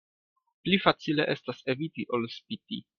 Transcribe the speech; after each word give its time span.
Pli 0.63 0.79
facile 0.87 1.27
estas 1.37 1.63
eviti 1.77 2.09
ol 2.19 2.31
spiti. 2.39 2.87